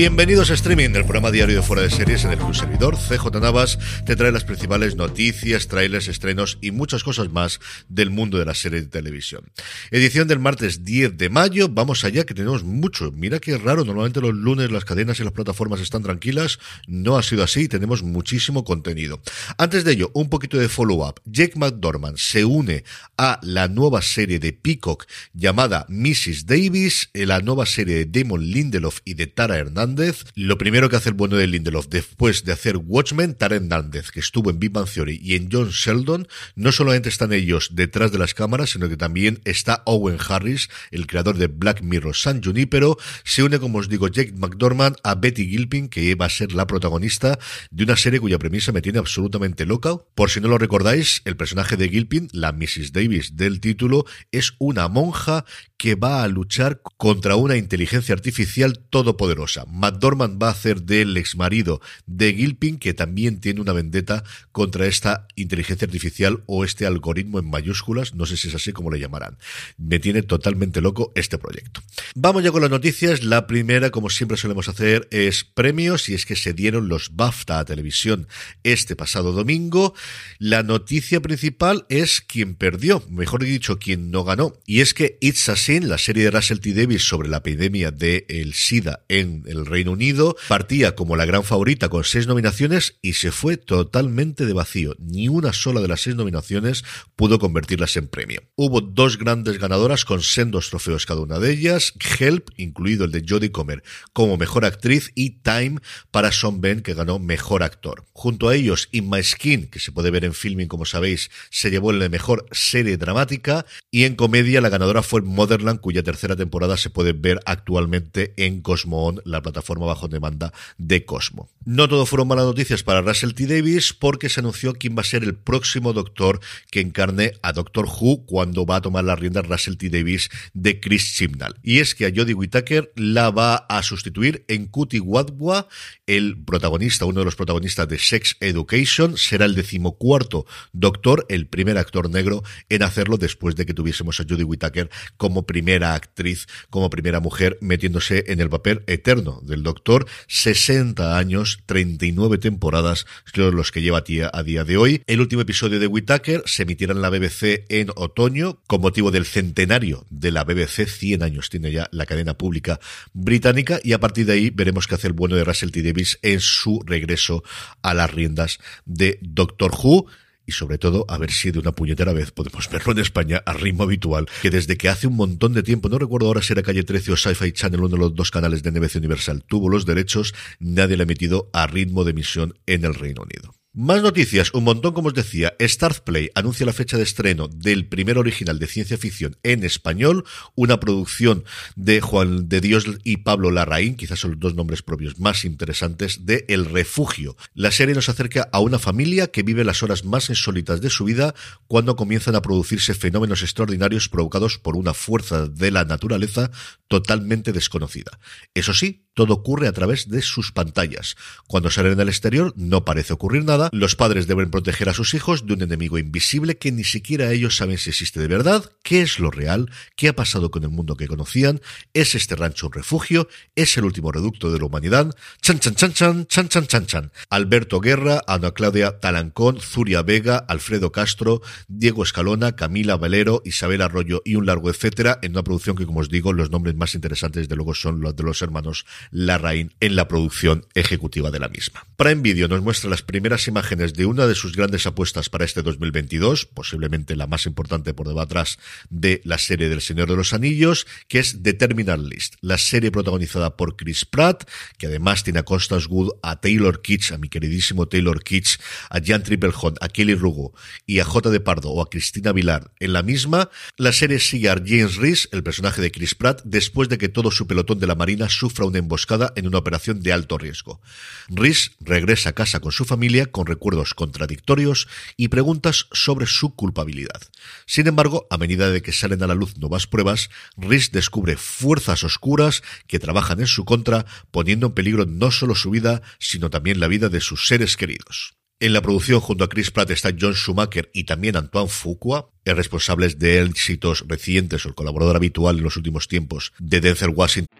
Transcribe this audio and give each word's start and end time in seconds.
Bienvenidos 0.00 0.50
a 0.50 0.54
Streaming, 0.54 0.94
el 0.94 1.04
programa 1.04 1.30
diario 1.30 1.56
de 1.56 1.62
Fuera 1.62 1.82
de 1.82 1.90
Series 1.90 2.24
en 2.24 2.30
el 2.30 2.38
que 2.38 2.44
un 2.44 2.54
servidor, 2.54 2.96
CJ 2.96 3.38
Navas, 3.38 3.78
te 4.06 4.16
trae 4.16 4.32
las 4.32 4.44
principales 4.44 4.96
noticias, 4.96 5.68
trailers, 5.68 6.08
estrenos 6.08 6.56
y 6.62 6.70
muchas 6.70 7.04
cosas 7.04 7.30
más 7.30 7.60
del 7.90 8.08
mundo 8.08 8.38
de 8.38 8.46
la 8.46 8.54
serie 8.54 8.80
de 8.80 8.86
televisión. 8.86 9.52
Edición 9.90 10.26
del 10.26 10.38
martes 10.38 10.86
10 10.86 11.18
de 11.18 11.28
mayo, 11.28 11.68
vamos 11.68 12.02
allá 12.04 12.24
que 12.24 12.32
tenemos 12.32 12.64
mucho. 12.64 13.12
Mira 13.12 13.40
qué 13.40 13.58
raro, 13.58 13.84
normalmente 13.84 14.22
los 14.22 14.32
lunes 14.32 14.70
las 14.70 14.86
cadenas 14.86 15.20
y 15.20 15.24
las 15.24 15.34
plataformas 15.34 15.80
están 15.80 16.02
tranquilas, 16.02 16.60
no 16.86 17.18
ha 17.18 17.22
sido 17.22 17.44
así, 17.44 17.68
tenemos 17.68 18.02
muchísimo 18.02 18.64
contenido. 18.64 19.20
Antes 19.58 19.84
de 19.84 19.92
ello, 19.92 20.10
un 20.14 20.30
poquito 20.30 20.56
de 20.56 20.70
follow-up. 20.70 21.20
Jake 21.26 21.58
McDormand 21.58 22.16
se 22.16 22.46
une 22.46 22.84
a 23.18 23.38
la 23.42 23.68
nueva 23.68 24.00
serie 24.00 24.38
de 24.38 24.54
Peacock 24.54 25.04
llamada 25.34 25.84
Mrs. 25.90 26.46
Davis, 26.46 27.10
la 27.12 27.40
nueva 27.40 27.66
serie 27.66 28.06
de 28.06 28.22
Damon 28.22 28.40
Lindelof 28.40 29.00
y 29.04 29.12
de 29.12 29.26
Tara 29.26 29.58
Hernández 29.58 29.89
lo 30.34 30.58
primero 30.58 30.88
que 30.88 30.96
hace 30.96 31.08
el 31.08 31.14
bueno 31.14 31.36
de 31.36 31.46
Lindelof 31.46 31.86
después 31.88 32.44
de 32.44 32.52
hacer 32.52 32.76
Watchmen, 32.76 33.34
Tara 33.34 33.56
Hernández, 33.56 34.10
que 34.10 34.20
estuvo 34.20 34.50
en 34.50 34.58
Big 34.58 34.70
Bang 34.70 34.88
Theory 34.88 35.20
y 35.22 35.34
en 35.34 35.48
John 35.50 35.70
Sheldon, 35.70 36.28
no 36.54 36.72
solamente 36.72 37.08
están 37.08 37.32
ellos 37.32 37.70
detrás 37.72 38.12
de 38.12 38.18
las 38.18 38.34
cámaras, 38.34 38.70
sino 38.70 38.88
que 38.88 38.96
también 38.96 39.40
está 39.44 39.82
Owen 39.86 40.18
Harris, 40.26 40.68
el 40.90 41.06
creador 41.06 41.36
de 41.38 41.48
Black 41.48 41.82
Mirror 41.82 42.14
San 42.14 42.42
Junipero, 42.42 42.98
se 43.24 43.42
une, 43.42 43.58
como 43.58 43.78
os 43.78 43.88
digo, 43.88 44.08
Jake 44.08 44.32
McDormand 44.36 44.96
a 45.02 45.14
Betty 45.14 45.48
Gilpin, 45.48 45.88
que 45.88 46.14
va 46.14 46.26
a 46.26 46.30
ser 46.30 46.52
la 46.52 46.66
protagonista 46.66 47.38
de 47.70 47.84
una 47.84 47.96
serie 47.96 48.20
cuya 48.20 48.38
premisa 48.38 48.72
me 48.72 48.82
tiene 48.82 48.98
absolutamente 48.98 49.66
loca. 49.66 49.96
Por 50.14 50.30
si 50.30 50.40
no 50.40 50.48
lo 50.48 50.58
recordáis, 50.58 51.22
el 51.24 51.36
personaje 51.36 51.76
de 51.76 51.88
Gilpin, 51.88 52.28
la 52.32 52.52
Mrs. 52.52 52.92
Davis 52.92 53.36
del 53.36 53.60
título, 53.60 54.04
es 54.30 54.54
una 54.58 54.88
monja 54.88 55.44
que 55.76 55.94
va 55.94 56.22
a 56.22 56.28
luchar 56.28 56.82
contra 56.98 57.36
una 57.36 57.56
inteligencia 57.56 58.14
artificial 58.14 58.78
todopoderosa. 58.90 59.64
McDormand 59.80 60.40
va 60.42 60.48
a 60.48 60.52
hacer 60.52 60.82
del 60.82 61.16
ex 61.16 61.36
marido 61.36 61.80
de 62.06 62.34
Gilpin, 62.34 62.78
que 62.78 62.94
también 62.94 63.40
tiene 63.40 63.60
una 63.60 63.72
vendetta 63.72 64.24
contra 64.52 64.86
esta 64.86 65.26
inteligencia 65.36 65.86
artificial 65.86 66.42
o 66.46 66.64
este 66.64 66.86
algoritmo 66.86 67.38
en 67.38 67.48
mayúsculas, 67.48 68.14
no 68.14 68.26
sé 68.26 68.36
si 68.36 68.48
es 68.48 68.54
así 68.54 68.72
como 68.72 68.90
le 68.90 69.00
llamarán. 69.00 69.38
Me 69.78 69.98
tiene 69.98 70.22
totalmente 70.22 70.80
loco 70.80 71.12
este 71.14 71.38
proyecto. 71.38 71.82
Vamos 72.14 72.44
ya 72.44 72.52
con 72.52 72.62
las 72.62 72.70
noticias. 72.70 73.24
La 73.24 73.46
primera, 73.46 73.90
como 73.90 74.10
siempre 74.10 74.36
solemos 74.36 74.68
hacer, 74.68 75.08
es 75.10 75.44
premios, 75.44 76.08
y 76.08 76.14
es 76.14 76.26
que 76.26 76.36
se 76.36 76.52
dieron 76.52 76.88
los 76.88 77.16
BAFTA 77.16 77.58
a 77.58 77.64
televisión 77.64 78.28
este 78.62 78.96
pasado 78.96 79.32
domingo. 79.32 79.94
La 80.38 80.62
noticia 80.62 81.20
principal 81.20 81.86
es 81.88 82.20
quien 82.20 82.54
perdió, 82.54 83.02
mejor 83.08 83.44
dicho, 83.44 83.78
quien 83.78 84.10
no 84.10 84.24
ganó, 84.24 84.54
y 84.66 84.80
es 84.80 84.94
que 84.94 85.18
It's 85.20 85.48
a 85.48 85.56
la 85.80 85.98
serie 85.98 86.24
de 86.24 86.30
Russell 86.30 86.58
T. 86.58 86.72
Davis 86.72 87.02
sobre 87.02 87.28
la 87.28 87.38
epidemia 87.38 87.90
del 87.90 88.24
el 88.28 88.54
SIDA 88.54 89.04
en 89.08 89.44
el 89.60 89.66
Reino 89.66 89.92
Unido, 89.92 90.36
partía 90.48 90.94
como 90.96 91.14
la 91.14 91.26
gran 91.26 91.44
favorita 91.44 91.88
con 91.88 92.02
seis 92.02 92.26
nominaciones 92.26 92.98
y 93.02 93.12
se 93.12 93.30
fue 93.30 93.56
totalmente 93.56 94.46
de 94.46 94.52
vacío. 94.52 94.96
Ni 94.98 95.28
una 95.28 95.52
sola 95.52 95.80
de 95.80 95.88
las 95.88 96.00
seis 96.00 96.16
nominaciones 96.16 96.84
pudo 97.14 97.38
convertirlas 97.38 97.96
en 97.96 98.08
premio. 98.08 98.42
Hubo 98.56 98.80
dos 98.80 99.18
grandes 99.18 99.58
ganadoras 99.58 100.04
con 100.04 100.22
sendos 100.22 100.70
trofeos 100.70 101.06
cada 101.06 101.20
una 101.20 101.38
de 101.38 101.52
ellas, 101.52 101.92
Help, 102.18 102.50
incluido 102.56 103.04
el 103.04 103.12
de 103.12 103.24
Jodie 103.26 103.52
Comer, 103.52 103.84
como 104.12 104.36
mejor 104.36 104.64
actriz 104.64 105.12
y 105.14 105.42
Time 105.42 105.78
para 106.10 106.32
Sean 106.32 106.60
Ben, 106.60 106.80
que 106.80 106.94
ganó 106.94 107.18
mejor 107.20 107.62
actor. 107.62 108.06
Junto 108.12 108.48
a 108.48 108.56
ellos, 108.56 108.88
In 108.90 109.08
My 109.08 109.22
Skin, 109.22 109.68
que 109.68 109.78
se 109.78 109.92
puede 109.92 110.10
ver 110.10 110.24
en 110.24 110.34
filming, 110.34 110.66
como 110.66 110.84
sabéis, 110.84 111.30
se 111.50 111.70
llevó 111.70 111.92
de 111.92 112.08
mejor 112.08 112.46
serie 112.52 112.96
dramática 112.96 113.66
y 113.90 114.04
en 114.04 114.16
comedia 114.16 114.60
la 114.60 114.68
ganadora 114.68 115.02
fue 115.02 115.22
Mother 115.22 115.60
cuya 115.80 116.02
tercera 116.02 116.36
temporada 116.36 116.76
se 116.76 116.90
puede 116.90 117.12
ver 117.12 117.40
actualmente 117.44 118.32
en 118.36 118.62
Cosmo 118.62 119.06
On, 119.06 119.20
la 119.24 119.42
plataforma 119.52 119.86
bajo 119.86 120.08
demanda 120.08 120.52
de 120.78 121.04
Cosmo. 121.04 121.48
No 121.64 121.88
todo 121.88 122.06
fueron 122.06 122.28
malas 122.28 122.46
noticias 122.46 122.82
para 122.82 123.02
Russell 123.02 123.32
T. 123.32 123.46
Davis 123.46 123.92
porque 123.92 124.28
se 124.28 124.40
anunció 124.40 124.72
quién 124.74 124.96
va 124.96 125.02
a 125.02 125.04
ser 125.04 125.22
el 125.22 125.34
próximo 125.34 125.92
doctor 125.92 126.40
que 126.70 126.80
encarne 126.80 127.32
a 127.42 127.52
Doctor 127.52 127.86
Who 127.86 128.24
cuando 128.26 128.64
va 128.64 128.76
a 128.76 128.80
tomar 128.80 129.04
la 129.04 129.16
rienda 129.16 129.42
Russell 129.42 129.76
T. 129.76 129.90
Davis 129.90 130.30
de 130.54 130.80
Chris 130.80 131.14
Chibnall. 131.14 131.56
Y 131.62 131.78
es 131.78 131.94
que 131.94 132.06
a 132.06 132.12
Jodie 132.14 132.34
Whittaker 132.34 132.92
la 132.96 133.30
va 133.30 133.56
a 133.56 133.82
sustituir 133.82 134.44
en 134.48 134.66
Kuti 134.66 135.00
Wadwa, 135.00 135.68
el 136.06 136.42
protagonista, 136.44 137.04
uno 137.04 137.20
de 137.20 137.24
los 137.24 137.36
protagonistas 137.36 137.88
de 137.88 137.98
Sex 137.98 138.36
Education, 138.40 139.16
será 139.16 139.44
el 139.44 139.54
decimocuarto 139.54 140.46
doctor, 140.72 141.26
el 141.28 141.46
primer 141.46 141.78
actor 141.78 142.08
negro 142.08 142.42
en 142.68 142.82
hacerlo 142.82 143.16
después 143.16 143.56
de 143.56 143.66
que 143.66 143.74
tuviésemos 143.74 144.20
a 144.20 144.24
Jodie 144.28 144.44
Whittaker 144.44 144.90
como 145.16 145.44
primera 145.46 145.94
actriz, 145.94 146.46
como 146.70 146.90
primera 146.90 147.20
mujer, 147.20 147.58
metiéndose 147.60 148.24
en 148.28 148.40
el 148.40 148.48
papel 148.48 148.82
eterno 148.86 149.39
del 149.42 149.62
Doctor. 149.62 150.06
60 150.28 151.18
años, 151.18 151.60
39 151.66 152.38
temporadas, 152.38 153.06
los 153.34 153.72
que 153.72 153.82
lleva 153.82 154.04
a 154.32 154.42
día 154.42 154.64
de 154.64 154.76
hoy. 154.76 155.02
El 155.06 155.20
último 155.20 155.42
episodio 155.42 155.78
de 155.80 155.86
Whitaker 155.86 156.42
se 156.46 156.62
emitirá 156.62 156.92
en 156.92 157.02
la 157.02 157.10
BBC 157.10 157.64
en 157.68 157.90
otoño, 157.96 158.60
con 158.66 158.80
motivo 158.80 159.10
del 159.10 159.26
centenario 159.26 160.06
de 160.10 160.30
la 160.30 160.44
BBC. 160.44 160.86
100 160.86 161.22
años 161.22 161.50
tiene 161.50 161.70
ya 161.72 161.88
la 161.92 162.06
cadena 162.06 162.36
pública 162.36 162.80
británica, 163.12 163.80
y 163.82 163.92
a 163.92 164.00
partir 164.00 164.26
de 164.26 164.34
ahí 164.34 164.50
veremos 164.50 164.86
qué 164.86 164.94
hace 164.94 165.06
el 165.06 165.12
bueno 165.12 165.36
de 165.36 165.44
Russell 165.44 165.70
T. 165.70 165.82
Davis 165.82 166.18
en 166.22 166.40
su 166.40 166.82
regreso 166.86 167.42
a 167.82 167.94
las 167.94 168.10
riendas 168.10 168.58
de 168.84 169.18
Doctor 169.22 169.72
Who 169.72 170.06
y 170.50 170.52
sobre 170.52 170.78
todo 170.78 171.04
a 171.08 171.16
ver 171.16 171.30
si 171.30 171.52
de 171.52 171.60
una 171.60 171.70
puñetera 171.70 172.12
vez 172.12 172.32
podemos 172.32 172.68
verlo 172.68 172.90
en 172.92 172.98
España 172.98 173.40
a 173.46 173.52
ritmo 173.52 173.84
habitual, 173.84 174.26
que 174.42 174.50
desde 174.50 174.76
que 174.76 174.88
hace 174.88 175.06
un 175.06 175.14
montón 175.14 175.52
de 175.52 175.62
tiempo, 175.62 175.88
no 175.88 175.96
recuerdo 175.96 176.26
ahora 176.26 176.42
si 176.42 176.52
era 176.52 176.64
Calle 176.64 176.82
13 176.82 177.12
o 177.12 177.16
Sci-Fi 177.16 177.52
Channel, 177.52 177.80
uno 177.80 177.88
de 177.88 177.98
los 177.98 178.14
dos 178.16 178.32
canales 178.32 178.64
de 178.64 178.72
NBC 178.72 178.96
Universal, 178.96 179.44
tuvo 179.46 179.68
los 179.68 179.86
derechos, 179.86 180.34
nadie 180.58 180.96
le 180.96 181.04
ha 181.04 181.06
metido 181.06 181.50
a 181.52 181.68
ritmo 181.68 182.02
de 182.02 182.10
emisión 182.10 182.58
en 182.66 182.84
el 182.84 182.94
Reino 182.94 183.22
Unido. 183.22 183.59
Más 183.72 184.02
noticias, 184.02 184.52
un 184.52 184.64
montón 184.64 184.94
como 184.94 185.10
os 185.10 185.14
decía. 185.14 185.54
Start 185.60 186.02
Play 186.02 186.30
anuncia 186.34 186.66
la 186.66 186.72
fecha 186.72 186.96
de 186.96 187.04
estreno 187.04 187.46
del 187.46 187.86
primer 187.86 188.18
original 188.18 188.58
de 188.58 188.66
ciencia 188.66 188.98
ficción 188.98 189.36
en 189.44 189.62
español, 189.62 190.24
una 190.56 190.80
producción 190.80 191.44
de 191.76 192.00
Juan 192.00 192.48
de 192.48 192.60
Dios 192.60 192.84
y 193.04 193.18
Pablo 193.18 193.52
Larraín, 193.52 193.94
quizás 193.94 194.18
son 194.18 194.32
los 194.32 194.40
dos 194.40 194.54
nombres 194.56 194.82
propios 194.82 195.20
más 195.20 195.44
interesantes, 195.44 196.26
de 196.26 196.46
El 196.48 196.64
Refugio. 196.64 197.36
La 197.54 197.70
serie 197.70 197.94
nos 197.94 198.08
acerca 198.08 198.48
a 198.52 198.58
una 198.58 198.80
familia 198.80 199.28
que 199.28 199.44
vive 199.44 199.62
las 199.62 199.84
horas 199.84 200.04
más 200.04 200.30
insólitas 200.30 200.80
de 200.80 200.90
su 200.90 201.04
vida 201.04 201.36
cuando 201.68 201.94
comienzan 201.94 202.34
a 202.34 202.42
producirse 202.42 202.94
fenómenos 202.94 203.42
extraordinarios 203.42 204.08
provocados 204.08 204.58
por 204.58 204.74
una 204.74 204.94
fuerza 204.94 205.46
de 205.46 205.70
la 205.70 205.84
naturaleza 205.84 206.50
totalmente 206.88 207.52
desconocida. 207.52 208.18
Eso 208.52 208.74
sí, 208.74 209.06
todo 209.14 209.34
ocurre 209.34 209.68
a 209.68 209.72
través 209.72 210.08
de 210.08 210.22
sus 210.22 210.52
pantallas. 210.52 211.16
Cuando 211.46 211.70
salen 211.70 212.00
al 212.00 212.08
exterior 212.08 212.52
no 212.56 212.84
parece 212.84 213.12
ocurrir 213.12 213.44
nada, 213.44 213.68
los 213.72 213.96
padres 213.96 214.26
deben 214.26 214.50
proteger 214.50 214.88
a 214.88 214.94
sus 214.94 215.14
hijos 215.14 215.46
de 215.46 215.54
un 215.54 215.62
enemigo 215.62 215.98
invisible 215.98 216.58
que 216.58 216.72
ni 216.72 216.84
siquiera 216.84 217.32
ellos 217.32 217.56
saben 217.56 217.78
si 217.78 217.90
existe 217.90 218.20
de 218.20 218.28
verdad, 218.28 218.64
qué 218.82 219.02
es 219.02 219.18
lo 219.18 219.30
real, 219.30 219.70
qué 219.96 220.08
ha 220.08 220.16
pasado 220.16 220.50
con 220.50 220.62
el 220.62 220.70
mundo 220.70 220.96
que 220.96 221.08
conocían, 221.08 221.60
es 221.94 222.14
este 222.14 222.36
rancho 222.36 222.66
un 222.66 222.72
refugio, 222.72 223.28
es 223.54 223.76
el 223.76 223.84
último 223.84 224.12
reducto 224.12 224.50
de 224.52 224.58
la 224.58 224.66
humanidad, 224.66 225.14
chan 225.42 225.58
chan 225.58 225.74
chan 225.74 225.92
chan 225.92 226.26
chan 226.26 226.48
chan 226.48 226.66
chan 226.66 226.86
chan. 226.86 227.12
Alberto 227.28 227.80
Guerra, 227.80 228.22
Ana 228.26 228.52
Claudia 228.52 229.00
Talancón, 229.00 229.60
Zuria 229.60 230.02
Vega, 230.02 230.36
Alfredo 230.36 230.92
Castro, 230.92 231.42
Diego 231.68 232.02
Escalona, 232.02 232.56
Camila 232.56 232.96
Valero, 232.96 233.42
Isabel 233.44 233.82
Arroyo 233.82 234.22
y 234.24 234.36
un 234.36 234.46
largo 234.46 234.70
etcétera, 234.70 235.18
en 235.22 235.32
una 235.32 235.42
producción 235.42 235.76
que 235.76 235.86
como 235.86 236.00
os 236.00 236.08
digo, 236.08 236.32
los 236.32 236.50
nombres 236.50 236.74
más 236.74 236.94
interesantes 236.94 237.48
de 237.48 237.56
luego 237.56 237.74
son 237.74 238.00
los 238.00 238.14
de 238.16 238.22
los 238.22 238.42
hermanos 238.42 238.84
Larraín 239.10 239.74
en 239.80 239.96
la 239.96 240.08
producción 240.08 240.66
ejecutiva 240.74 241.30
de 241.30 241.38
la 241.38 241.48
misma. 241.48 241.86
Prime 241.96 242.22
Video 242.22 242.48
nos 242.48 242.62
muestra 242.62 242.90
las 242.90 243.02
primeras 243.02 243.46
imágenes 243.48 243.94
de 243.94 244.06
una 244.06 244.26
de 244.26 244.34
sus 244.34 244.56
grandes 244.56 244.86
apuestas 244.86 245.28
para 245.28 245.44
este 245.44 245.62
2022, 245.62 246.46
posiblemente 246.46 247.16
la 247.16 247.26
más 247.26 247.46
importante 247.46 247.92
por 247.94 248.08
detrás 248.08 248.58
de 248.88 249.20
la 249.24 249.38
serie 249.38 249.68
del 249.68 249.80
Señor 249.80 250.08
de 250.08 250.16
los 250.16 250.32
Anillos, 250.32 250.86
que 251.08 251.18
es 251.18 251.42
The 251.42 251.52
Terminal 251.54 252.08
List, 252.08 252.34
la 252.40 252.58
serie 252.58 252.90
protagonizada 252.90 253.56
por 253.56 253.76
Chris 253.76 254.04
Pratt, 254.04 254.48
que 254.78 254.86
además 254.86 255.24
tiene 255.24 255.40
a 255.40 255.42
Constance 255.42 255.86
Wood, 255.88 256.12
a 256.22 256.40
Taylor 256.40 256.80
Kitsch, 256.82 257.12
a 257.12 257.18
mi 257.18 257.28
queridísimo 257.28 257.88
Taylor 257.88 258.22
Kitsch, 258.22 258.58
a 258.88 259.00
Jan 259.04 259.22
Triplehorn, 259.22 259.76
a 259.80 259.88
Kelly 259.88 260.14
Rugo 260.14 260.54
y 260.86 261.00
a 261.00 261.04
J. 261.04 261.30
de 261.30 261.40
Pardo 261.40 261.70
o 261.70 261.82
a 261.82 261.90
Cristina 261.90 262.32
Vilar 262.32 262.72
en 262.80 262.92
la 262.92 263.02
misma. 263.02 263.50
La 263.76 263.92
serie 263.92 264.18
sigue 264.18 264.48
a 264.50 264.54
James 264.54 264.96
Reese, 264.96 265.28
el 265.32 265.42
personaje 265.42 265.82
de 265.82 265.90
Chris 265.90 266.14
Pratt, 266.14 266.42
después 266.44 266.88
de 266.88 266.98
que 266.98 267.08
todo 267.08 267.30
su 267.30 267.46
pelotón 267.46 267.78
de 267.78 267.86
la 267.86 267.94
Marina 267.94 268.28
sufra 268.28 268.64
una 268.64 268.78
emboscada 268.90 269.32
en 269.36 269.46
una 269.46 269.58
operación 269.58 270.02
de 270.02 270.12
alto 270.12 270.36
riesgo. 270.36 270.80
Reese 271.28 271.70
regresa 271.78 272.30
a 272.30 272.32
casa 272.32 272.58
con 272.58 272.72
su 272.72 272.84
familia 272.84 273.26
con 273.26 273.46
recuerdos 273.46 273.94
contradictorios 273.94 274.88
y 275.16 275.28
preguntas 275.28 275.86
sobre 275.92 276.26
su 276.26 276.56
culpabilidad. 276.56 277.22
Sin 277.66 277.86
embargo, 277.86 278.26
a 278.30 278.36
medida 278.36 278.70
de 278.70 278.82
que 278.82 278.92
salen 278.92 279.22
a 279.22 279.28
la 279.28 279.36
luz 279.36 279.56
nuevas 279.58 279.86
pruebas, 279.86 280.28
Reese 280.56 280.90
descubre 280.92 281.36
fuerzas 281.36 282.02
oscuras 282.02 282.64
que 282.88 282.98
trabajan 282.98 283.38
en 283.38 283.46
su 283.46 283.64
contra, 283.64 284.06
poniendo 284.32 284.66
en 284.66 284.72
peligro 284.74 285.06
no 285.06 285.30
solo 285.30 285.54
su 285.54 285.70
vida, 285.70 286.02
sino 286.18 286.50
también 286.50 286.80
la 286.80 286.88
vida 286.88 287.08
de 287.08 287.20
sus 287.20 287.46
seres 287.46 287.76
queridos. 287.76 288.34
En 288.62 288.74
la 288.74 288.82
producción 288.82 289.20
junto 289.20 289.44
a 289.44 289.48
Chris 289.48 289.70
Pratt 289.70 289.90
está 289.90 290.10
John 290.18 290.34
Schumacher 290.34 290.90
y 290.92 291.04
también 291.04 291.36
Antoine 291.36 291.70
Fuqua, 291.70 292.28
responsables 292.44 293.18
de 293.18 293.40
éxitos 293.42 294.04
recientes 294.06 294.66
o 294.66 294.68
el 294.68 294.74
colaborador 294.74 295.16
habitual 295.16 295.56
en 295.58 295.64
los 295.64 295.76
últimos 295.76 296.08
tiempos 296.08 296.52
de 296.58 296.80
Denzel 296.80 297.10
Washington. 297.10 297.59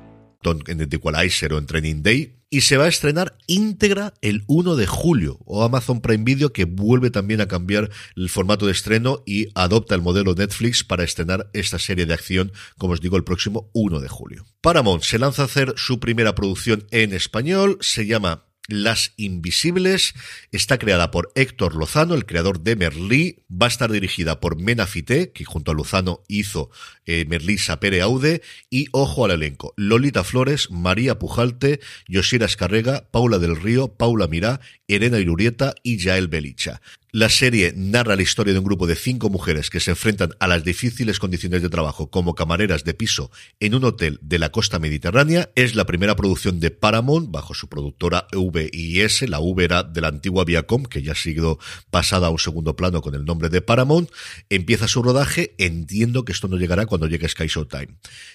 En 0.43 0.89
The 0.89 0.95
Equalizer 0.95 1.53
o 1.53 1.57
en 1.57 1.67
Training 1.67 2.01
Day 2.01 2.41
y 2.49 2.61
se 2.61 2.75
va 2.75 2.85
a 2.85 2.89
estrenar 2.89 3.37
íntegra 3.47 4.13
el 4.21 4.43
1 4.47 4.75
de 4.75 4.85
julio 4.87 5.39
o 5.45 5.63
Amazon 5.63 6.01
Prime 6.01 6.23
Video 6.23 6.51
que 6.51 6.65
vuelve 6.65 7.09
también 7.09 7.41
a 7.41 7.47
cambiar 7.47 7.89
el 8.15 8.29
formato 8.29 8.65
de 8.65 8.73
estreno 8.73 9.23
y 9.25 9.47
adopta 9.55 9.95
el 9.95 10.01
modelo 10.01 10.35
Netflix 10.35 10.83
para 10.83 11.03
estrenar 11.03 11.49
esta 11.53 11.79
serie 11.79 12.05
de 12.05 12.13
acción, 12.13 12.51
como 12.77 12.93
os 12.93 13.01
digo, 13.01 13.15
el 13.17 13.23
próximo 13.23 13.69
1 13.73 14.01
de 14.01 14.09
julio. 14.09 14.45
Paramount 14.61 15.03
se 15.03 15.19
lanza 15.19 15.43
a 15.43 15.45
hacer 15.45 15.73
su 15.77 15.99
primera 15.99 16.35
producción 16.35 16.85
en 16.91 17.13
español, 17.13 17.77
se 17.79 18.05
llama 18.05 18.50
las 18.71 19.13
Invisibles 19.17 20.13
está 20.51 20.77
creada 20.77 21.11
por 21.11 21.31
Héctor 21.35 21.75
Lozano, 21.75 22.15
el 22.15 22.25
creador 22.25 22.61
de 22.61 22.75
Merlí. 22.75 23.43
Va 23.49 23.67
a 23.67 23.69
estar 23.69 23.91
dirigida 23.91 24.39
por 24.39 24.59
Mena 24.59 24.87
Fité, 24.87 25.31
que 25.31 25.45
junto 25.45 25.71
a 25.71 25.73
Lozano 25.75 26.23
hizo 26.27 26.69
eh, 27.05 27.25
Merlí 27.27 27.57
Sapere 27.57 28.01
Aude. 28.01 28.41
Y 28.69 28.87
ojo 28.91 29.25
al 29.25 29.31
elenco: 29.31 29.73
Lolita 29.77 30.23
Flores, 30.23 30.71
María 30.71 31.19
Pujalte, 31.19 31.79
Yoshira 32.07 32.45
Escarrega, 32.45 33.09
Paula 33.11 33.37
del 33.37 33.55
Río, 33.55 33.95
Paula 33.95 34.27
Mirá, 34.27 34.61
Elena 34.87 35.19
Irurieta 35.19 35.75
y 35.83 35.97
Yael 35.97 36.27
Belicha. 36.27 36.81
La 37.13 37.27
serie 37.27 37.73
narra 37.75 38.15
la 38.15 38.21
historia 38.21 38.53
de 38.53 38.59
un 38.59 38.63
grupo 38.63 38.87
de 38.87 38.95
cinco 38.95 39.29
mujeres 39.29 39.69
que 39.69 39.81
se 39.81 39.91
enfrentan 39.91 40.31
a 40.39 40.47
las 40.47 40.63
difíciles 40.63 41.19
condiciones 41.19 41.61
de 41.61 41.67
trabajo 41.67 42.09
como 42.09 42.35
camareras 42.35 42.85
de 42.85 42.93
piso 42.93 43.31
en 43.59 43.75
un 43.75 43.83
hotel 43.83 44.17
de 44.21 44.39
la 44.39 44.49
costa 44.49 44.79
mediterránea. 44.79 45.49
Es 45.55 45.75
la 45.75 45.85
primera 45.85 46.15
producción 46.15 46.61
de 46.61 46.71
Paramount 46.71 47.29
bajo 47.29 47.53
su 47.53 47.67
productora 47.67 48.27
VIS. 48.31 49.27
La 49.27 49.41
V 49.41 49.61
era 49.61 49.83
de 49.83 49.99
la 49.99 50.07
antigua 50.07 50.45
Viacom, 50.45 50.83
que 50.85 51.01
ya 51.01 51.11
ha 51.11 51.15
sido 51.15 51.59
pasada 51.89 52.27
a 52.27 52.29
un 52.29 52.39
segundo 52.39 52.77
plano 52.77 53.01
con 53.01 53.13
el 53.13 53.25
nombre 53.25 53.49
de 53.49 53.61
Paramount. 53.61 54.09
Empieza 54.49 54.87
su 54.87 55.03
rodaje. 55.03 55.53
Entiendo 55.57 56.23
que 56.23 56.31
esto 56.31 56.47
no 56.47 56.55
llegará 56.55 56.85
cuando 56.85 57.07
llegue 57.07 57.27
Sky 57.27 57.47
Showtime. 57.47 57.89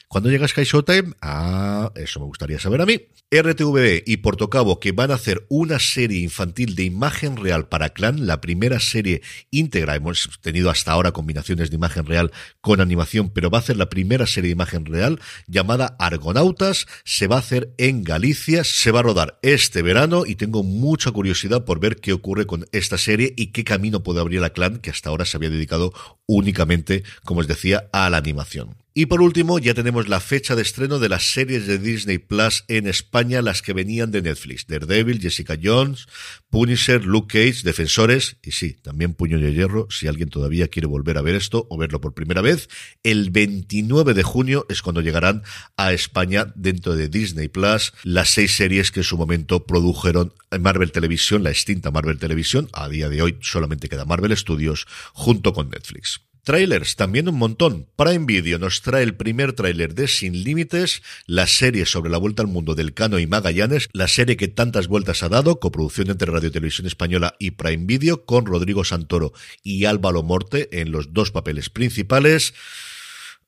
Cuando 0.07 0.29
llega 0.29 0.47
Sky 0.49 0.65
Showtime, 0.65 1.15
ah, 1.23 1.93
eso 1.95 2.21
me 2.21 2.27
gustaría 2.27 2.61
saber 2.61 2.83
a 2.83 2.87
mí. 2.87 3.01
RTV 3.31 4.03
y 4.07 4.19
Portocabo 4.19 4.79
que 4.79 4.93
van 4.93 5.11
a 5.11 5.15
hacer 5.15 5.47
una 5.49 5.79
serie 5.81 6.21
infantil 6.21 6.77
de 6.77 6.85
imagen 6.85 7.37
real 7.37 7.69
para 7.69 7.89
Clan, 7.89 8.27
la 8.27 8.41
primera 8.41 8.66
serie 8.81 9.23
íntegra. 9.51 9.95
Hemos 9.95 10.29
tenido 10.41 10.71
hasta 10.71 10.93
ahora 10.93 11.13
combinaciones 11.13 11.71
de 11.71 11.77
imagen 11.77 12.07
real 12.07 12.33
con 12.61 12.81
animación, 12.81 13.31
pero 13.31 13.51
va 13.51 13.59
a 13.59 13.63
ser 13.63 13.77
la 13.77 13.89
primera 13.89 14.27
serie 14.27 14.49
de 14.49 14.53
imagen 14.53 14.85
real 14.85 15.21
llamada 15.47 15.97
Argonautas. 15.99 16.87
Se 17.05 17.27
va 17.27 17.37
a 17.37 17.41
hacer 17.41 17.75
en 17.79 18.05
Galicia, 18.05 18.65
se 18.65 18.91
va 18.91 19.01
a 19.01 19.05
rodar 19.05 19.39
este 19.43 19.83
verano 19.83 20.25
y 20.27 20.35
tengo 20.35 20.63
mucha 20.63 21.11
curiosidad 21.11 21.65
por 21.65 21.81
ver 21.81 21.97
qué 21.97 22.13
ocurre 22.13 22.47
con 22.47 22.67
esta 22.73 22.99
serie 22.99 23.33
y 23.37 23.49
qué 23.49 23.65
camino 23.65 24.03
puede 24.03 24.21
abrir 24.21 24.41
la 24.41 24.51
clan 24.51 24.79
que 24.79 24.91
hasta 24.91 25.11
ahora 25.11 25.25
se 25.25 25.37
había 25.37 25.51
dedicado 25.51 25.93
únicamente, 26.27 27.05
como 27.25 27.41
os 27.41 27.47
decía, 27.47 27.89
a 27.93 28.11
la 28.11 28.19
animación. 28.19 28.86
Y 28.99 29.05
por 29.05 29.21
último, 29.21 29.59
ya 29.59 29.75
tenemos 29.75 30.09
la 30.09 30.21
fecha 30.21 30.57
de 30.57 30.63
estreno 30.63 30.99
de 30.99 31.11
las 31.11 31.31
series 31.35 31.67
de 31.67 31.77
Disney 31.77 32.17
Plus 32.17 32.65
en 32.67 32.87
España, 32.87 33.43
las 33.43 33.61
que 33.61 33.75
venían 33.75 34.11
de 34.11 34.23
Netflix. 34.23 34.67
Daredevil, 34.67 35.21
Jessica 35.21 35.59
Jones, 35.63 36.07
Punisher, 36.49 37.05
Luke 37.05 37.29
Cage, 37.29 37.61
Defensores, 37.63 38.39
y 38.43 38.53
sí, 38.53 38.73
también 38.73 39.13
Puño 39.13 39.39
de 39.39 39.53
Hierro, 39.53 39.87
si 39.91 40.07
alguien 40.07 40.31
todavía 40.31 40.69
quiere 40.69 40.87
volver 40.87 41.19
a 41.19 41.21
ver 41.21 41.35
esto 41.35 41.67
o 41.69 41.77
verlo 41.77 42.01
por 42.01 42.15
primera 42.15 42.41
vez. 42.41 42.71
El 43.03 43.29
29 43.29 44.15
de 44.15 44.23
junio 44.23 44.65
es 44.71 44.81
cuando 44.81 45.03
llegarán 45.03 45.43
a 45.77 45.93
España 45.93 46.51
dentro 46.55 46.97
de 46.97 47.11
Disney 47.11 47.49
Plus 47.49 47.93
las 48.03 48.31
seis 48.31 48.57
series 48.57 48.93
que 48.93 49.01
en 49.01 49.05
su 49.05 49.19
momento 49.19 49.67
produjeron 49.67 50.33
Marvel 50.59 50.91
Televisión, 50.91 51.43
la 51.43 51.51
extinta 51.51 51.91
Marvel 51.91 52.19
Televisión. 52.19 52.71
A 52.73 52.89
día 52.89 53.11
de 53.11 53.21
hoy 53.21 53.37
solamente 53.43 53.91
queda 53.91 54.07
Marvel 54.07 54.35
Studios 54.35 54.87
junto 55.13 55.53
con 55.53 55.69
Netflix. 55.69 56.23
Trailers, 56.47 56.95
también 56.95 57.29
un 57.29 57.35
montón. 57.35 57.89
Prime 57.97 58.25
Video 58.25 58.61
nos 58.61 58.81
trae 58.81 59.03
el 59.03 59.17
primer 59.17 59.53
tráiler 59.53 59.97
de 59.97 60.07
Sin 60.07 60.45
Límites, 60.45 61.03
la 61.27 61.49
serie 61.49 61.87
sobre 61.87 62.09
la 62.09 62.19
vuelta 62.19 62.41
al 62.43 62.47
mundo 62.47 62.77
del 62.77 62.95
Cano 62.95 63.19
y 63.19 63.27
Magallanes, 63.27 63.89
la 63.93 64.07
serie 64.07 64.37
que 64.37 64.47
tantas 64.47 64.87
vueltas 64.87 65.25
ha 65.25 65.29
dado, 65.29 65.59
coproducción 65.59 66.09
entre 66.09 66.31
Radio 66.31 66.53
Televisión 66.53 66.87
Española 66.87 67.35
y 67.41 67.51
Prime 67.51 67.87
Video, 67.87 68.25
con 68.25 68.47
Rodrigo 68.47 68.85
Santoro 68.85 69.33
y 69.65 69.87
Álvaro 69.87 70.23
Morte 70.23 70.69
en 70.81 70.93
los 70.93 71.13
dos 71.13 71.33
papeles 71.33 71.69
principales. 71.69 72.55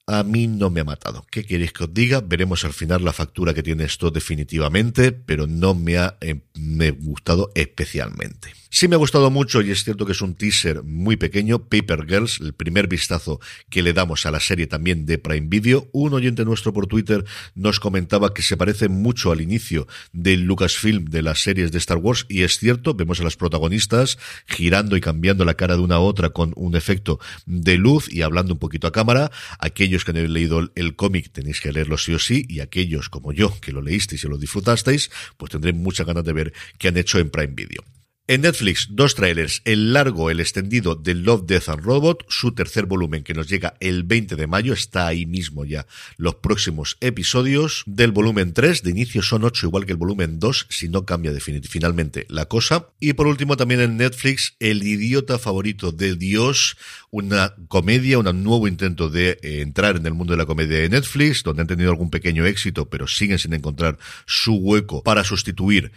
A 0.09 0.23
mí 0.23 0.47
no 0.49 0.71
me 0.71 0.81
ha 0.81 0.85
matado. 0.85 1.27
¿Qué 1.31 1.45
queréis 1.45 1.73
que 1.75 1.85
os 1.85 1.93
diga? 1.93 2.23
Veremos 2.23 2.65
al 2.65 2.73
final 2.73 3.05
la 3.05 3.12
factura 3.12 3.53
que 3.53 3.62
tiene 3.62 3.85
esto 3.85 4.11
definitivamente, 4.11 5.12
pero 5.12 5.47
no 5.47 5.75
me 5.75 5.99
ha 5.99 6.17
eh, 6.23 6.41
me 6.55 6.91
gustado 6.93 7.53
especialmente. 7.55 8.55
Sí 8.71 8.87
me 8.87 8.97
ha 8.97 8.99
gustado 8.99 9.31
mucho, 9.31 9.62
y 9.62 9.71
es 9.71 9.83
cierto 9.83 10.05
que 10.05 10.12
es 10.12 10.21
un 10.21 10.35
teaser 10.35 10.83
muy 10.83 11.17
pequeño, 11.17 11.69
Paper 11.69 12.05
Girls, 12.07 12.38
el 12.41 12.53
primer 12.53 12.87
vistazo 12.87 13.41
que 13.71 13.83
le 13.83 13.95
damos 13.95 14.27
a 14.27 14.31
la 14.31 14.41
serie 14.41 14.67
también 14.67 15.07
de 15.07 15.17
Prime 15.17 15.47
Video. 15.49 15.88
Un 15.93 16.12
oyente 16.12 16.45
nuestro 16.45 16.75
por 16.75 16.87
Twitter 16.87 17.25
nos 17.55 17.81
comentaba 17.81 18.35
que 18.35 18.43
se 18.43 18.59
parece 18.59 18.91
mucho 18.91 19.33
al 19.33 19.41
inicio 19.41 19.88
del 20.12 20.43
Lucasfilm 20.43 21.07
de 21.07 21.23
las 21.23 21.41
series 21.41 21.73
de 21.73 21.79
Star 21.79 21.97
Wars, 21.97 22.27
y 22.29 22.43
es 22.43 22.59
cierto, 22.59 22.93
vemos 22.93 23.21
a 23.21 23.25
las 23.25 23.37
protagonistas 23.37 24.19
girando 24.47 24.99
y 24.99 25.00
cambiando 25.00 25.47
la 25.47 25.55
cara 25.55 25.77
de 25.77 25.83
una 25.83 25.95
a 25.95 26.00
otra 26.00 26.31
con 26.31 26.53
un 26.55 26.77
efecto 26.77 27.19
de 27.47 27.79
luz 27.79 28.12
y 28.12 28.21
hablando 28.21 28.53
un 28.53 28.59
poquito 28.59 28.87
a 28.87 28.93
cámara. 28.93 29.31
Aquellos 29.59 29.98
que 30.05 30.12
no 30.12 30.19
habéis 30.19 30.33
leído 30.33 30.71
el 30.75 30.97
cómic 30.97 31.33
tenéis 31.33 31.61
que 31.61 31.73
leerlo 31.73 31.99
sí 31.99 32.14
o 32.14 32.19
sí, 32.19 32.45
y 32.49 32.61
aquellos 32.61 33.09
como 33.09 33.33
yo 33.33 33.59
que 33.61 33.73
lo 33.73 33.83
leísteis 33.83 34.25
y 34.25 34.28
lo 34.28 34.38
disfrutasteis, 34.38 35.11
pues 35.37 35.50
tendré 35.50 35.73
muchas 35.73 36.07
ganas 36.07 36.25
de 36.25 36.33
ver 36.33 36.52
qué 36.78 36.88
han 36.88 36.97
hecho 36.97 37.19
en 37.19 37.31
Prime 37.31 37.55
Video. 37.55 37.83
En 38.31 38.43
Netflix, 38.43 38.89
dos 38.91 39.15
trailers, 39.15 39.63
el 39.65 39.95
largo, 39.95 40.29
el 40.29 40.41
extendido 40.41 40.95
de 40.95 41.15
Love, 41.15 41.47
Death 41.47 41.71
and 41.71 41.83
Robot, 41.83 42.27
su 42.29 42.53
tercer 42.53 42.85
volumen 42.85 43.23
que 43.23 43.33
nos 43.33 43.49
llega 43.49 43.73
el 43.81 44.03
20 44.03 44.37
de 44.37 44.47
mayo, 44.47 44.75
está 44.75 45.07
ahí 45.07 45.25
mismo 45.25 45.65
ya 45.65 45.87
los 46.19 46.35
próximos 46.35 46.99
episodios. 47.01 47.85
Del 47.87 48.13
volumen 48.13 48.53
3, 48.53 48.83
de 48.83 48.91
inicio 48.91 49.23
son 49.23 49.45
8, 49.45 49.69
igual 49.69 49.87
que 49.87 49.93
el 49.93 49.97
volumen 49.97 50.39
2, 50.39 50.67
si 50.69 50.91
no 50.91 51.07
cambia 51.07 51.33
finalmente 51.41 52.27
la 52.29 52.45
cosa. 52.45 52.91
Y 53.01 53.15
por 53.15 53.29
último 53.29 53.57
también 53.57 53.81
en 53.81 53.97
Netflix, 53.97 54.57
El 54.61 54.83
idiota 54.83 55.39
favorito 55.39 55.91
de 55.91 56.15
Dios, 56.15 56.77
una 57.11 57.55
comedia, 57.69 58.19
un 58.19 58.45
nuevo 58.45 58.69
intento 58.69 59.09
de 59.09 59.39
eh, 59.41 59.63
entrar 59.63 59.97
en 59.97 60.05
el 60.05 60.13
mundo 60.13 60.35
de 60.35 60.37
la 60.37 60.45
comedia 60.45 60.77
de 60.77 60.91
Netflix, 60.91 61.45
donde 61.45 61.63
han 61.63 61.69
tenido 61.69 61.89
algún 61.89 62.11
pequeño 62.11 62.45
éxito, 62.45 62.91
pero 62.91 63.07
siguen 63.07 63.39
sin 63.39 63.55
encontrar 63.55 63.97
su 64.27 64.57
hueco 64.57 65.03
para 65.03 65.25
sustituir 65.25 65.93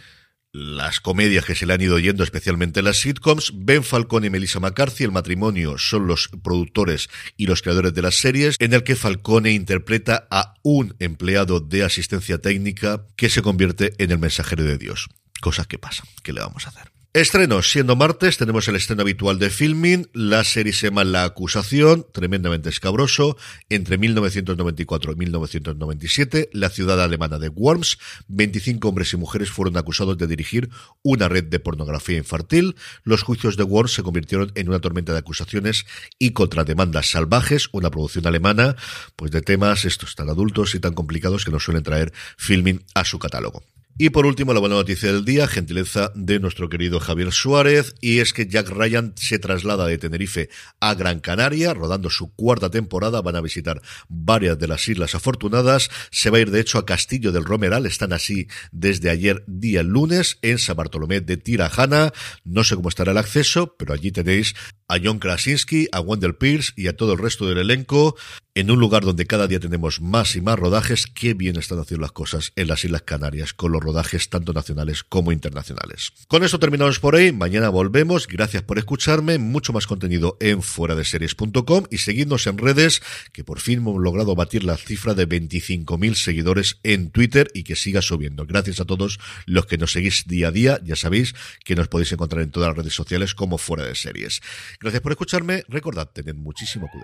las 0.54 1.00
comedias 1.00 1.46
que 1.46 1.56
se 1.56 1.66
le 1.66 1.74
han 1.74 1.82
ido 1.82 1.98
yendo, 2.00 2.24
especialmente 2.24 2.82
las 2.82 2.98
sitcoms. 2.98 3.54
Ben 3.56 3.84
Falcone 3.84 4.28
y 4.28 4.30
Melissa 4.30 4.60
McCarthy, 4.60 5.04
el 5.04 5.12
matrimonio, 5.12 5.78
son 5.78 6.08
los 6.08 6.30
productores 6.44 7.10
y 7.38 7.48
los 7.48 7.62
creadores 7.62 7.94
de 7.94 8.02
las 8.02 8.16
series, 8.16 8.56
en 8.60 8.74
el 8.74 8.84
que 8.84 8.96
Falcone 8.96 9.52
interpreta 9.52 10.28
a 10.30 10.56
un 10.64 10.96
empleado 11.00 11.60
de 11.60 11.84
asistencia 11.84 12.40
técnica 12.40 13.06
que 13.16 13.30
se 13.30 13.42
convierte 13.42 13.94
en 13.98 14.12
el 14.12 14.20
mensajero 14.20 14.64
de 14.64 14.78
Dios. 14.78 15.08
Cosas 15.40 15.68
que 15.68 15.80
pasan. 15.80 16.08
¿Qué 16.24 16.34
le 16.34 16.42
vamos 16.42 16.66
a 16.66 16.70
hacer? 16.70 17.01
Estrenos, 17.14 17.70
siendo 17.70 17.98
martes, 17.98 18.38
tenemos 18.38 18.70
el 18.70 18.78
estreno 18.78 19.02
habitual 19.02 19.38
de 19.38 19.50
filming, 19.50 20.08
la 20.14 20.46
serie 20.46 20.72
se 20.72 20.88
llama 20.88 21.04
La 21.04 21.26
Acusación, 21.26 22.06
tremendamente 22.14 22.70
escabroso, 22.70 23.36
entre 23.68 23.98
1994 23.98 25.12
y 25.12 25.16
1997, 25.18 26.50
la 26.54 26.70
ciudad 26.70 27.04
alemana 27.04 27.38
de 27.38 27.50
Worms, 27.50 27.98
25 28.30 28.88
hombres 28.88 29.12
y 29.12 29.18
mujeres 29.18 29.50
fueron 29.50 29.76
acusados 29.76 30.18
de 30.18 30.28
dirigir 30.28 30.70
una 31.04 31.28
red 31.28 31.44
de 31.44 31.60
pornografía 31.60 32.16
infantil, 32.16 32.78
los 33.04 33.24
juicios 33.24 33.58
de 33.58 33.64
Worms 33.64 33.92
se 33.92 34.04
convirtieron 34.04 34.54
en 34.56 34.70
una 34.70 34.80
tormenta 34.80 35.12
de 35.12 35.20
acusaciones 35.20 35.86
y 36.18 36.32
contrademandas 36.32 37.12
salvajes, 37.12 37.68
una 37.74 37.92
producción 37.92 38.26
alemana, 38.26 38.78
pues 39.18 39.32
de 39.32 39.42
temas 39.42 39.84
estos 39.84 40.16
tan 40.16 40.30
adultos 40.30 40.76
y 40.76 40.80
tan 40.80 40.94
complicados 40.94 41.44
que 41.44 41.52
nos 41.52 41.66
suelen 41.66 41.84
traer 41.84 42.14
filming 42.38 42.86
a 42.94 43.04
su 43.04 43.20
catálogo. 43.20 43.64
Y 43.98 44.10
por 44.10 44.26
último, 44.26 44.54
la 44.54 44.60
buena 44.60 44.76
noticia 44.76 45.12
del 45.12 45.26
día, 45.26 45.48
gentileza 45.48 46.12
de 46.16 46.40
nuestro 46.40 46.70
querido 46.70 47.00
Javier 47.00 47.32
Suárez, 47.32 47.94
y 48.02 48.20
es 48.20 48.34
que 48.34 48.48
Jack 48.48 48.70
Ryan 48.70 49.14
se 49.16 49.38
traslada 49.38 49.86
de 49.86 49.98
Tenerife 49.98 50.50
a 50.80 50.96
Gran 50.96 51.20
Canaria, 51.20 51.74
rodando 51.74 52.10
su 52.10 52.34
cuarta 52.34 52.70
temporada, 52.70 53.22
van 53.22 53.36
a 53.36 53.42
visitar 53.42 53.82
varias 54.10 54.58
de 54.58 54.68
las 54.68 54.88
Islas 54.88 55.14
Afortunadas, 55.14 55.90
se 56.10 56.30
va 56.30 56.38
a 56.38 56.42
ir 56.42 56.52
de 56.52 56.62
hecho 56.62 56.78
a 56.80 56.86
Castillo 56.86 57.32
del 57.32 57.46
Romeral, 57.46 57.86
están 57.86 58.14
así 58.14 58.48
desde 58.72 59.10
ayer 59.10 59.44
día 59.46 59.84
lunes 59.84 60.40
en 60.42 60.58
San 60.58 60.78
Bartolomé 60.78 61.22
de 61.22 61.38
Tirajana, 61.38 62.12
no 62.44 62.64
sé 62.64 62.76
cómo 62.76 62.90
estará 62.90 63.12
el 63.12 63.18
acceso, 63.18 63.76
pero 63.78 63.94
allí 63.94 64.12
tenéis 64.12 64.56
a 64.88 64.98
John 65.02 65.20
Krasinski, 65.20 65.88
a 65.92 66.02
Wendell 66.02 66.36
Pierce 66.36 66.74
y 66.76 66.88
a 66.88 66.98
todo 66.98 67.14
el 67.14 67.20
resto 67.20 67.48
del 67.48 67.60
elenco 67.60 68.16
en 68.54 68.70
un 68.70 68.80
lugar 68.80 69.04
donde 69.04 69.26
cada 69.26 69.48
día 69.48 69.62
tenemos 69.62 70.02
más 70.02 70.36
y 70.36 70.42
más 70.42 70.60
rodajes, 70.60 71.08
qué 71.08 71.34
bien 71.34 71.56
están 71.56 71.80
haciendo 71.80 72.02
las 72.02 72.12
cosas 72.12 72.52
en 72.58 72.68
las 72.68 72.84
Islas 72.84 73.04
Canarias, 73.04 73.54
con 73.54 73.72
los 73.72 73.81
rodajes 73.82 74.30
tanto 74.30 74.54
nacionales 74.54 75.04
como 75.04 75.32
internacionales. 75.32 76.14
Con 76.28 76.44
esto 76.44 76.60
terminamos 76.60 77.00
por 77.00 77.16
hoy, 77.16 77.32
mañana 77.32 77.70
volvemos, 77.70 78.28
gracias 78.28 78.64
por 78.64 78.78
escucharme, 78.78 79.38
mucho 79.38 79.74
más 79.74 79.88
contenido 79.88 80.38
en 80.40 80.62
fuera 80.62 80.96
de 80.96 81.04
series.com 81.04 81.86
y 81.90 81.98
seguidnos 81.98 82.48
en 82.48 82.58
redes, 82.58 83.02
que 83.34 83.44
por 83.44 83.60
fin 83.60 83.80
hemos 83.80 84.02
logrado 84.02 84.36
batir 84.36 84.64
la 84.64 84.78
cifra 84.78 85.14
de 85.14 85.28
25.000 85.28 86.16
seguidores 86.16 86.80
en 86.84 87.12
Twitter 87.12 87.50
y 87.54 87.64
que 87.64 87.76
siga 87.76 88.02
subiendo. 88.02 88.46
Gracias 88.46 88.80
a 88.80 88.86
todos 88.86 89.20
los 89.46 89.66
que 89.66 89.78
nos 89.78 89.92
seguís 89.92 90.26
día 90.28 90.50
a 90.50 90.52
día, 90.52 90.80
ya 90.84 90.96
sabéis 90.96 91.36
que 91.66 91.76
nos 91.76 91.88
podéis 91.88 92.12
encontrar 92.12 92.42
en 92.44 92.52
todas 92.52 92.70
las 92.70 92.78
redes 92.78 92.94
sociales 92.94 93.36
como 93.36 93.58
fuera 93.58 93.86
de 93.86 93.96
series. 93.96 94.42
Gracias 94.80 95.02
por 95.02 95.12
escucharme, 95.12 95.64
recordad, 95.68 96.10
tened 96.10 96.36
muchísimo 96.36 96.88
cuidado. 96.90 97.02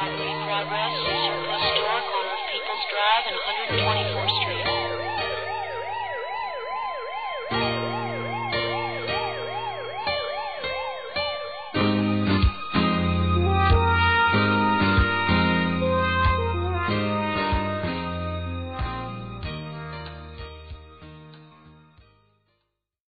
progress 0.00 0.94
is 0.96 1.28
from 1.28 1.44
historical 1.44 2.32
People's 2.50 2.84
Drive 2.90 3.24
and 3.28 3.78
124 3.84 4.69